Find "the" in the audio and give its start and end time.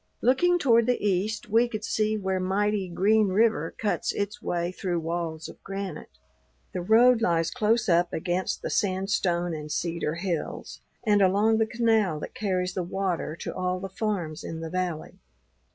0.87-0.97, 6.73-6.81, 8.63-8.71, 11.59-11.67, 12.73-12.81, 13.79-13.89, 14.61-14.71